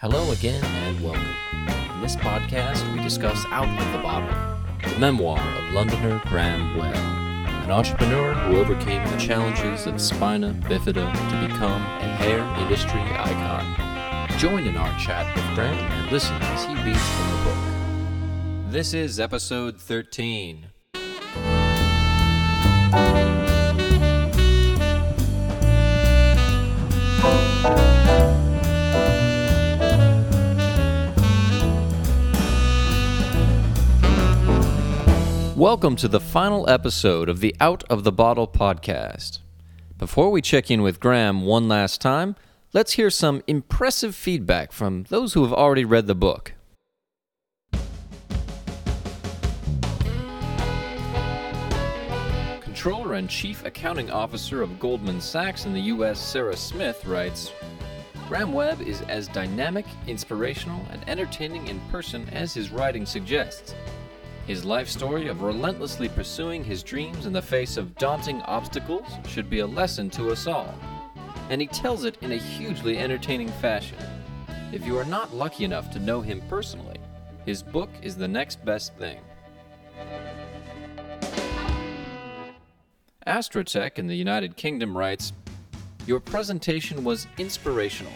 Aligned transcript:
Hello 0.00 0.32
again 0.32 0.64
and 0.64 0.98
welcome. 1.02 1.22
In 1.94 2.00
this 2.00 2.16
podcast, 2.16 2.90
we 2.94 3.02
discuss 3.02 3.44
Out 3.50 3.68
of 3.68 3.92
the 3.92 3.98
Bottle, 3.98 4.34
the 4.82 4.98
memoir 4.98 5.38
of 5.38 5.74
Londoner 5.74 6.22
Graham 6.24 6.78
Webb, 6.78 6.96
an 6.96 7.70
entrepreneur 7.70 8.32
who 8.32 8.56
overcame 8.56 9.06
the 9.10 9.18
challenges 9.18 9.86
of 9.86 10.00
spina 10.00 10.54
bifida 10.54 11.12
to 11.12 11.46
become 11.46 11.82
a 11.82 12.16
hair 12.16 12.38
industry 12.62 12.98
icon. 12.98 14.38
Join 14.38 14.66
in 14.66 14.78
our 14.78 14.98
chat 14.98 15.36
with 15.36 15.44
Graham 15.54 15.76
and 15.76 16.10
listen 16.10 16.36
as 16.40 16.64
he 16.64 16.72
reads 16.82 17.06
from 17.06 17.30
the 17.36 17.44
book. 17.44 18.72
This 18.72 18.94
is 18.94 19.20
episode 19.20 19.78
13. 19.78 20.69
Welcome 35.60 35.94
to 35.96 36.08
the 36.08 36.20
final 36.20 36.66
episode 36.70 37.28
of 37.28 37.40
the 37.40 37.54
Out 37.60 37.84
of 37.90 38.02
the 38.02 38.10
Bottle 38.10 38.48
podcast. 38.48 39.40
Before 39.98 40.30
we 40.30 40.40
check 40.40 40.70
in 40.70 40.80
with 40.80 41.00
Graham 41.00 41.42
one 41.42 41.68
last 41.68 42.00
time, 42.00 42.34
let's 42.72 42.92
hear 42.92 43.10
some 43.10 43.42
impressive 43.46 44.14
feedback 44.14 44.72
from 44.72 45.04
those 45.10 45.34
who 45.34 45.42
have 45.42 45.52
already 45.52 45.84
read 45.84 46.06
the 46.06 46.14
book. 46.14 46.54
Controller 52.62 53.12
and 53.12 53.28
Chief 53.28 53.62
Accounting 53.66 54.10
Officer 54.10 54.62
of 54.62 54.80
Goldman 54.80 55.20
Sachs 55.20 55.66
in 55.66 55.74
the 55.74 55.82
U.S., 55.82 56.18
Sarah 56.18 56.56
Smith, 56.56 57.04
writes 57.04 57.52
Graham 58.28 58.54
Webb 58.54 58.80
is 58.80 59.02
as 59.02 59.28
dynamic, 59.28 59.84
inspirational, 60.06 60.80
and 60.90 61.06
entertaining 61.06 61.68
in 61.68 61.80
person 61.90 62.26
as 62.30 62.54
his 62.54 62.70
writing 62.70 63.04
suggests. 63.04 63.74
His 64.50 64.64
life 64.64 64.88
story 64.88 65.28
of 65.28 65.42
relentlessly 65.42 66.08
pursuing 66.08 66.64
his 66.64 66.82
dreams 66.82 67.24
in 67.24 67.32
the 67.32 67.40
face 67.40 67.76
of 67.76 67.94
daunting 67.98 68.42
obstacles 68.42 69.06
should 69.28 69.48
be 69.48 69.60
a 69.60 69.66
lesson 69.66 70.10
to 70.10 70.32
us 70.32 70.48
all. 70.48 70.74
And 71.50 71.60
he 71.60 71.68
tells 71.68 72.02
it 72.02 72.18
in 72.20 72.32
a 72.32 72.36
hugely 72.36 72.98
entertaining 72.98 73.46
fashion. 73.46 73.96
If 74.72 74.84
you 74.84 74.98
are 74.98 75.04
not 75.04 75.32
lucky 75.32 75.62
enough 75.62 75.92
to 75.92 76.00
know 76.00 76.20
him 76.20 76.42
personally, 76.48 76.96
his 77.46 77.62
book 77.62 77.90
is 78.02 78.16
the 78.16 78.26
next 78.26 78.64
best 78.64 78.92
thing. 78.94 79.20
Astrotech 83.28 84.00
in 84.00 84.08
the 84.08 84.16
United 84.16 84.56
Kingdom 84.56 84.98
writes 84.98 85.32
Your 86.08 86.18
presentation 86.18 87.04
was 87.04 87.28
inspirational. 87.38 88.14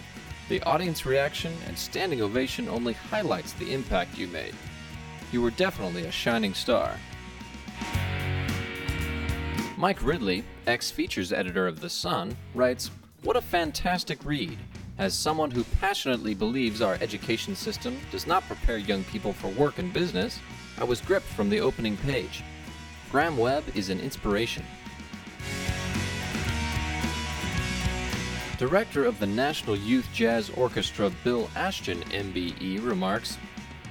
The 0.48 0.60
audience 0.64 1.06
reaction 1.06 1.52
and 1.68 1.78
standing 1.78 2.22
ovation 2.22 2.68
only 2.68 2.94
highlights 2.94 3.52
the 3.52 3.72
impact 3.72 4.18
you 4.18 4.26
made. 4.26 4.56
You 5.34 5.42
were 5.42 5.50
definitely 5.50 6.04
a 6.04 6.12
shining 6.12 6.54
star. 6.54 6.96
Mike 9.76 10.00
Ridley, 10.00 10.44
ex 10.68 10.92
features 10.92 11.32
editor 11.32 11.66
of 11.66 11.80
The 11.80 11.90
Sun, 11.90 12.36
writes 12.54 12.92
What 13.24 13.34
a 13.34 13.40
fantastic 13.40 14.24
read. 14.24 14.56
As 14.96 15.12
someone 15.12 15.50
who 15.50 15.64
passionately 15.80 16.34
believes 16.34 16.80
our 16.80 16.96
education 17.00 17.56
system 17.56 17.96
does 18.12 18.28
not 18.28 18.46
prepare 18.46 18.78
young 18.78 19.02
people 19.02 19.32
for 19.32 19.48
work 19.48 19.80
and 19.80 19.92
business, 19.92 20.38
I 20.78 20.84
was 20.84 21.00
gripped 21.00 21.26
from 21.26 21.50
the 21.50 21.58
opening 21.58 21.96
page. 21.96 22.44
Graham 23.10 23.36
Webb 23.36 23.64
is 23.74 23.90
an 23.90 23.98
inspiration. 23.98 24.64
Director 28.56 29.04
of 29.04 29.18
the 29.18 29.26
National 29.26 29.74
Youth 29.74 30.06
Jazz 30.14 30.50
Orchestra 30.50 31.10
Bill 31.24 31.50
Ashton, 31.56 32.02
MBE, 32.02 32.86
remarks 32.86 33.36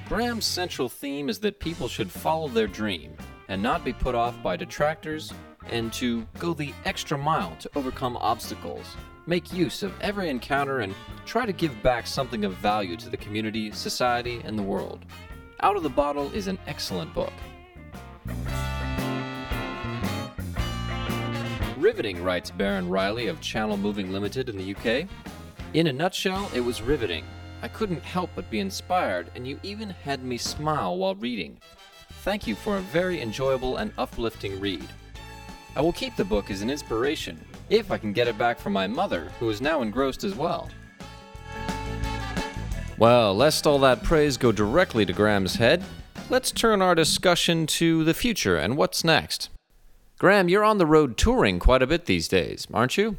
Graham's 0.09 0.45
central 0.45 0.89
theme 0.89 1.29
is 1.29 1.39
that 1.39 1.59
people 1.59 1.87
should 1.87 2.11
follow 2.11 2.49
their 2.49 2.67
dream 2.67 3.15
and 3.47 3.63
not 3.63 3.85
be 3.85 3.93
put 3.93 4.15
off 4.15 4.41
by 4.43 4.57
detractors, 4.57 5.31
and 5.69 5.94
to 5.94 6.28
go 6.39 6.53
the 6.53 6.73
extra 6.83 7.17
mile 7.17 7.55
to 7.59 7.69
overcome 7.75 8.17
obstacles, 8.17 8.85
make 9.28 9.53
use 9.53 9.81
of 9.81 9.94
every 10.01 10.29
encounter, 10.29 10.81
and 10.81 10.94
try 11.25 11.45
to 11.45 11.53
give 11.53 11.81
back 11.81 12.05
something 12.05 12.44
of 12.44 12.53
value 12.55 12.97
to 12.97 13.09
the 13.09 13.17
community, 13.17 13.72
society, 13.72 14.41
and 14.44 14.59
the 14.59 14.63
world. 14.63 15.05
Out 15.61 15.78
of 15.78 15.83
the 15.83 15.89
Bottle 15.89 16.31
is 16.33 16.47
an 16.47 16.59
excellent 16.67 17.13
book. 17.13 17.33
Riveting, 21.78 22.22
writes 22.23 22.51
Baron 22.51 22.89
Riley 22.89 23.28
of 23.28 23.39
Channel 23.39 23.78
Moving 23.78 24.11
Limited 24.11 24.49
in 24.49 24.57
the 24.57 24.75
UK. 24.75 25.07
In 25.73 25.88
a 25.88 25.94
nutshell, 25.94 26.49
it 26.53 26.61
was 26.61 26.81
riveting. 26.81 27.23
I 27.63 27.69
couldn't 27.69 28.03
help 28.03 28.29
but 28.35 28.51
be 28.51 28.59
inspired, 28.59 29.31
and 29.35 29.47
you 29.47 29.57
even 29.63 29.90
had 29.90 30.22
me 30.22 30.38
smile 30.38 30.97
while 30.97 31.16
reading. 31.16 31.57
Thank 32.24 32.46
you 32.46 32.56
for 32.56 32.75
a 32.75 32.81
very 32.81 33.22
enjoyable 33.22 33.78
and 33.78 33.94
uplifting 33.97 34.59
read. 34.59 34.85
I 35.78 35.81
will 35.81 35.94
keep 35.94 36.18
the 36.18 36.25
book 36.25 36.52
as 36.52 36.62
an 36.62 36.69
inspiration, 36.69 37.40
if 37.69 37.90
I 37.90 37.97
can 37.97 38.12
get 38.12 38.28
it 38.28 38.38
back 38.38 38.59
from 38.59 38.73
my 38.73 38.85
mother, 38.85 39.31
who 39.40 39.50
is 39.50 39.62
now 39.62 39.81
engrossed 39.81 40.25
as 40.25 40.35
well. 40.35 40.69
Well, 42.97 43.34
lest 43.34 43.66
all 43.66 43.79
that 43.79 44.03
praise 44.03 44.35
go 44.35 44.52
directly 44.52 45.06
to 45.06 45.13
Graham's 45.13 45.56
head, 45.56 45.85
let's 46.29 46.52
turn 46.52 46.81
our 46.81 46.96
discussion 46.96 47.66
to 47.68 48.03
the 48.03 48.13
future 48.13 48.57
and 48.57 48.75
what's 48.75 49.06
next. 49.06 49.50
Graham, 50.19 50.50
you're 50.50 50.66
on 50.66 50.79
the 50.79 50.85
road 50.85 51.18
touring 51.18 51.59
quite 51.59 51.81
a 51.81 51.88
bit 51.88 52.07
these 52.07 52.28
days, 52.28 52.68
aren't 52.73 52.97
you? 52.97 53.16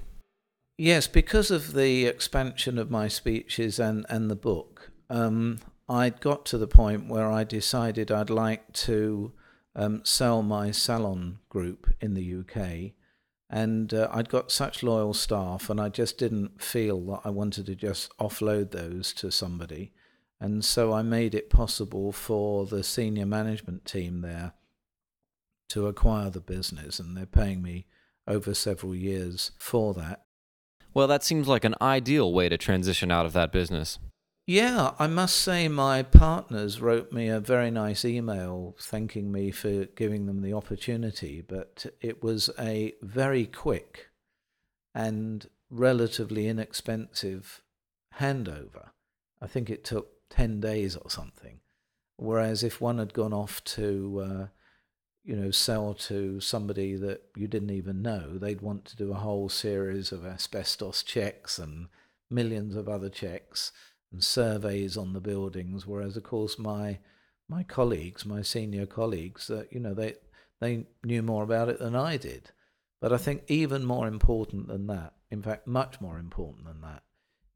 Yes, 0.76 1.06
because 1.06 1.52
of 1.52 1.72
the 1.72 2.06
expansion 2.06 2.78
of 2.78 2.90
my 2.90 3.06
speeches 3.06 3.78
and, 3.78 4.04
and 4.08 4.28
the 4.28 4.36
book, 4.36 4.90
um, 5.08 5.60
I 5.88 6.10
got 6.10 6.44
to 6.46 6.58
the 6.58 6.66
point 6.66 7.08
where 7.08 7.30
I 7.30 7.44
decided 7.44 8.10
I'd 8.10 8.30
like 8.30 8.72
to 8.72 9.32
um, 9.76 10.04
sell 10.04 10.42
my 10.42 10.72
salon 10.72 11.38
group 11.48 11.94
in 12.00 12.14
the 12.14 12.40
UK. 12.40 12.92
And 13.48 13.94
uh, 13.94 14.08
I'd 14.10 14.28
got 14.28 14.50
such 14.50 14.82
loyal 14.82 15.14
staff, 15.14 15.70
and 15.70 15.80
I 15.80 15.90
just 15.90 16.18
didn't 16.18 16.60
feel 16.60 17.00
that 17.06 17.20
I 17.24 17.30
wanted 17.30 17.66
to 17.66 17.76
just 17.76 18.16
offload 18.18 18.72
those 18.72 19.12
to 19.14 19.30
somebody. 19.30 19.92
And 20.40 20.64
so 20.64 20.92
I 20.92 21.02
made 21.02 21.36
it 21.36 21.50
possible 21.50 22.10
for 22.10 22.66
the 22.66 22.82
senior 22.82 23.26
management 23.26 23.84
team 23.84 24.22
there 24.22 24.54
to 25.68 25.86
acquire 25.86 26.30
the 26.30 26.40
business, 26.40 26.98
and 26.98 27.16
they're 27.16 27.26
paying 27.26 27.62
me 27.62 27.86
over 28.26 28.54
several 28.54 28.94
years 28.94 29.52
for 29.56 29.94
that. 29.94 30.23
Well, 30.94 31.08
that 31.08 31.24
seems 31.24 31.48
like 31.48 31.64
an 31.64 31.74
ideal 31.82 32.32
way 32.32 32.48
to 32.48 32.56
transition 32.56 33.10
out 33.10 33.26
of 33.26 33.32
that 33.32 33.52
business. 33.52 33.98
Yeah, 34.46 34.92
I 34.98 35.06
must 35.06 35.36
say 35.36 35.68
my 35.68 36.02
partners 36.02 36.80
wrote 36.80 37.12
me 37.12 37.28
a 37.28 37.40
very 37.40 37.70
nice 37.70 38.04
email 38.04 38.76
thanking 38.78 39.32
me 39.32 39.50
for 39.50 39.86
giving 39.86 40.26
them 40.26 40.42
the 40.42 40.52
opportunity, 40.52 41.40
but 41.40 41.86
it 42.00 42.22
was 42.22 42.50
a 42.58 42.94
very 43.02 43.46
quick 43.46 44.10
and 44.94 45.48
relatively 45.70 46.46
inexpensive 46.46 47.62
handover. 48.20 48.90
I 49.40 49.46
think 49.46 49.70
it 49.70 49.82
took 49.82 50.28
10 50.30 50.60
days 50.60 50.94
or 50.94 51.10
something. 51.10 51.60
Whereas 52.16 52.62
if 52.62 52.80
one 52.80 52.98
had 52.98 53.14
gone 53.14 53.32
off 53.32 53.64
to 53.64 54.20
uh, 54.20 54.46
you 55.24 55.34
know, 55.34 55.50
sell 55.50 55.94
to 55.94 56.38
somebody 56.38 56.96
that 56.96 57.22
you 57.34 57.48
didn't 57.48 57.70
even 57.70 58.02
know, 58.02 58.36
they'd 58.36 58.60
want 58.60 58.84
to 58.84 58.96
do 58.96 59.10
a 59.10 59.16
whole 59.16 59.48
series 59.48 60.12
of 60.12 60.26
asbestos 60.26 61.02
checks 61.02 61.58
and 61.58 61.88
millions 62.30 62.76
of 62.76 62.88
other 62.88 63.08
checks 63.08 63.72
and 64.12 64.22
surveys 64.22 64.98
on 64.98 65.14
the 65.14 65.20
buildings. 65.20 65.86
Whereas, 65.86 66.16
of 66.16 66.24
course, 66.24 66.58
my 66.58 66.98
my 67.48 67.62
colleagues, 67.62 68.24
my 68.24 68.42
senior 68.42 68.86
colleagues, 68.86 69.50
uh, 69.50 69.64
you 69.70 69.80
know, 69.80 69.94
they 69.94 70.14
they 70.60 70.86
knew 71.02 71.22
more 71.22 71.42
about 71.42 71.68
it 71.70 71.78
than 71.78 71.96
I 71.96 72.18
did. 72.18 72.50
But 73.00 73.12
I 73.12 73.16
think 73.16 73.44
even 73.48 73.84
more 73.84 74.06
important 74.06 74.68
than 74.68 74.86
that, 74.88 75.14
in 75.30 75.42
fact, 75.42 75.66
much 75.66 76.00
more 76.00 76.18
important 76.18 76.66
than 76.66 76.80
that, 76.82 77.02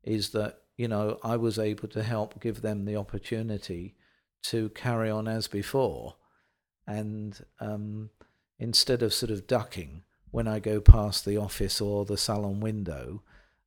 is 0.03 0.31
that 0.31 0.63
you 0.79 0.89
know 0.89 1.19
I 1.23 1.37
was 1.37 1.59
able 1.59 1.89
to 1.89 2.03
help 2.03 2.41
give 2.41 2.63
them 2.63 2.87
the 2.87 2.97
opportunity 2.97 3.95
to 4.45 4.71
carry 4.71 5.11
on 5.11 5.29
as 5.29 5.49
before 5.49 6.17
and 6.89 7.39
um, 7.61 8.09
instead 8.59 9.03
of 9.03 9.13
sort 9.13 9.31
of 9.31 9.47
ducking 9.47 10.03
when 10.31 10.49
I 10.49 10.59
go 10.59 10.81
past 10.81 11.25
the 11.25 11.37
office 11.37 11.81
or 11.81 12.05
the 12.05 12.17
salon 12.17 12.61
window, 12.61 13.23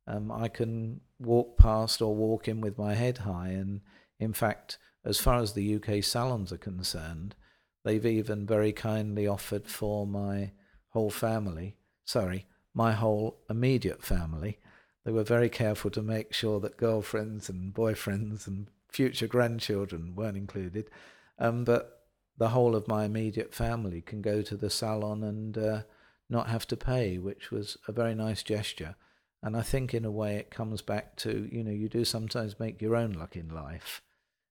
um, 0.08 0.32
I 0.32 0.48
can 0.48 1.00
walk 1.20 1.56
past 1.56 2.02
or 2.02 2.14
walk 2.14 2.48
in 2.48 2.60
with 2.60 2.76
my 2.76 2.94
head 2.94 3.18
high. 3.18 3.50
And 3.50 3.80
in 4.18 4.32
fact, 4.32 4.78
as 5.04 5.20
far 5.20 5.40
as 5.40 5.52
the 5.52 5.76
UK 5.76 6.02
salons 6.02 6.52
are 6.52 6.58
concerned, 6.58 7.36
they've 7.84 8.04
even 8.04 8.44
very 8.44 8.72
kindly 8.72 9.26
offered 9.26 9.68
for 9.68 10.04
my 10.04 10.50
whole 10.88 11.10
family, 11.10 11.76
sorry, 12.04 12.46
my 12.74 12.92
whole 12.92 13.38
immediate 13.48 14.02
family. 14.02 14.58
They 15.04 15.12
were 15.12 15.24
very 15.24 15.48
careful 15.48 15.90
to 15.92 16.02
make 16.02 16.32
sure 16.32 16.58
that 16.60 16.76
girlfriends 16.76 17.48
and 17.48 17.72
boyfriends 17.72 18.48
and 18.48 18.68
future 18.88 19.28
grandchildren 19.28 20.14
weren't 20.16 20.36
included. 20.36 20.90
Um, 21.38 21.64
but 21.64 22.01
the 22.38 22.50
whole 22.50 22.74
of 22.74 22.88
my 22.88 23.04
immediate 23.04 23.54
family 23.54 24.00
can 24.00 24.22
go 24.22 24.42
to 24.42 24.56
the 24.56 24.70
salon 24.70 25.22
and 25.22 25.58
uh, 25.58 25.82
not 26.28 26.48
have 26.48 26.66
to 26.68 26.76
pay, 26.76 27.18
which 27.18 27.50
was 27.50 27.76
a 27.86 27.92
very 27.92 28.14
nice 28.14 28.42
gesture. 28.42 28.96
And 29.42 29.56
I 29.56 29.62
think, 29.62 29.92
in 29.92 30.04
a 30.04 30.10
way, 30.10 30.36
it 30.36 30.50
comes 30.50 30.82
back 30.82 31.16
to 31.16 31.48
you 31.50 31.64
know, 31.64 31.72
you 31.72 31.88
do 31.88 32.04
sometimes 32.04 32.60
make 32.60 32.80
your 32.80 32.96
own 32.96 33.12
luck 33.12 33.36
in 33.36 33.48
life. 33.48 34.00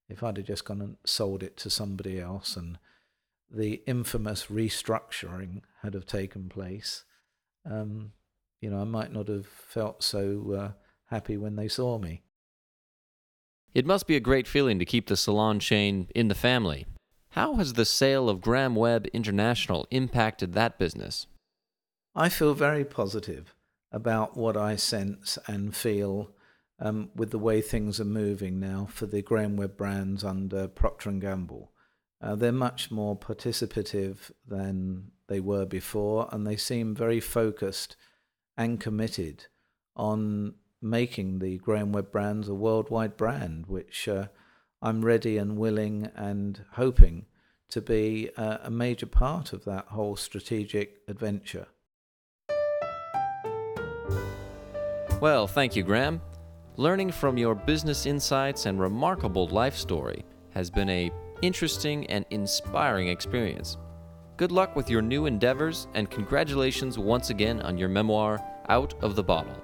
If 0.10 0.22
I'd 0.24 0.38
have 0.38 0.46
just 0.46 0.66
gone 0.66 0.82
and 0.82 0.98
sold 1.06 1.42
it 1.42 1.56
to 1.58 1.70
somebody 1.70 2.20
else 2.20 2.58
and 2.58 2.78
the 3.50 3.82
infamous 3.88 4.48
restructuring 4.48 5.62
had 5.82 5.94
have 5.94 6.06
taken 6.06 6.50
place, 6.50 7.06
um, 7.70 8.12
you 8.60 8.70
know, 8.70 8.82
I 8.82 8.84
might 8.84 9.14
not 9.14 9.28
have 9.28 9.48
felt 9.48 10.04
so 10.04 10.54
uh, 10.54 10.72
happy 11.06 11.38
when 11.38 11.56
they 11.56 11.68
saw 11.68 11.98
me. 11.98 12.24
It 13.74 13.86
must 13.86 14.06
be 14.06 14.18
a 14.18 14.22
great 14.22 14.48
feeling 14.48 14.80
to 14.80 14.86
keep 14.86 15.08
the 15.08 15.16
salon 15.16 15.60
chain 15.60 16.10
in 16.14 16.28
the 16.28 16.36
family. 16.36 16.86
How 17.32 17.56
has 17.56 17.74
the 17.74 17.86
sale 17.86 18.30
of 18.30 18.42
Graham 18.42 18.76
Webb 18.76 19.08
International 19.14 19.88
impacted 19.90 20.52
that 20.54 20.78
business? 20.78 21.28
I 22.14 22.28
feel 22.28 22.54
very 22.54 22.84
positive 22.84 23.56
about 23.90 24.36
what 24.36 24.58
I 24.58 24.76
sense 24.76 25.38
and 25.48 25.74
feel 25.74 26.32
um, 26.78 27.10
with 27.16 27.32
the 27.32 27.40
way 27.40 27.62
things 27.62 28.02
are 28.02 28.06
moving 28.06 28.60
now 28.60 28.88
for 28.92 29.06
the 29.06 29.22
Graham 29.22 29.56
Webb 29.56 29.78
brands 29.78 30.26
under 30.26 30.68
Procter 30.68 31.10
& 31.12 31.20
Gamble. 31.20 31.72
Uh, 32.22 32.36
they're 32.36 32.52
much 32.52 32.92
more 32.92 33.18
participative 33.18 34.32
than 34.46 35.12
they 35.28 35.40
were 35.40 35.66
before, 35.66 36.28
and 36.34 36.46
they 36.46 36.58
seem 36.58 36.94
very 36.94 37.22
focused 37.22 37.96
and 38.58 38.80
committed 38.80 39.46
on 39.96 40.56
making 40.82 41.40
the 41.40 41.58
Graham 41.60 41.94
Webb 41.94 42.12
brands 42.12 42.50
a 42.50 42.54
worldwide 42.54 43.16
brand, 43.16 43.68
which 43.68 44.10
uh, 44.10 44.28
I'm 44.82 45.06
ready 45.06 45.38
and 45.38 45.58
willing 45.58 46.10
and 46.16 46.66
hoping 46.74 47.26
to 47.70 47.82
be 47.82 48.30
uh, 48.36 48.58
a 48.64 48.72
major 48.72 49.06
part 49.06 49.54
of 49.54 49.64
that 49.66 49.88
whole 49.88 50.16
strategic 50.16 51.02
adventure. 51.08 51.68
Well, 55.22 55.46
thank 55.46 55.76
you, 55.76 55.84
Graham. 55.84 56.20
Learning 56.78 57.12
from 57.12 57.38
your 57.38 57.54
business 57.54 58.06
insights 58.08 58.66
and 58.66 58.80
remarkable 58.80 59.48
life 59.48 59.76
story 59.76 60.26
has 60.50 60.72
been 60.72 60.90
a 60.90 61.12
interesting 61.44 62.08
and 62.08 62.26
inspiring 62.32 63.08
experience. 63.08 63.78
Good 64.38 64.52
luck 64.52 64.76
with 64.76 64.90
your 64.90 65.04
new 65.04 65.28
endeavors 65.28 65.88
and 65.94 66.10
congratulations 66.10 66.98
once 66.98 67.30
again 67.30 67.62
on 67.62 67.78
your 67.78 67.90
memoir, 67.90 68.40
Out 68.70 68.96
of 69.04 69.16
the 69.16 69.24
Bottle. 69.24 69.56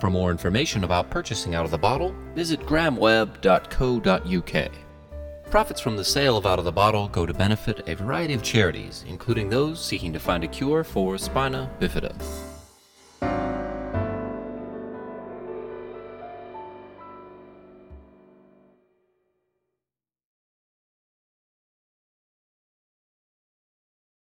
For 0.00 0.10
more 0.10 0.30
information 0.30 0.84
about 0.84 1.10
purchasing 1.10 1.54
Out 1.54 1.64
of 1.64 1.70
the 1.70 1.78
Bottle, 1.78 2.14
visit 2.34 2.60
grahamwebb.co.uk. 2.60 4.70
Profits 5.50 5.80
from 5.80 5.96
the 5.96 6.04
sale 6.04 6.36
of 6.36 6.46
Out 6.46 6.58
of 6.58 6.64
the 6.64 6.72
Bottle 6.72 7.08
go 7.08 7.26
to 7.26 7.34
benefit 7.34 7.88
a 7.88 7.96
variety 7.96 8.34
of 8.34 8.42
charities, 8.42 9.04
including 9.08 9.48
those 9.48 9.84
seeking 9.84 10.12
to 10.12 10.20
find 10.20 10.44
a 10.44 10.48
cure 10.48 10.84
for 10.84 11.18
spina 11.18 11.70
bifida. 11.80 12.14